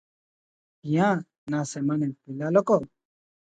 [0.85, 1.09] କିଆଁ
[1.55, 2.81] ନା ସେମାନେ ପିଲାଲୋକ।